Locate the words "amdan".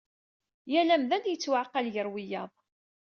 0.95-1.29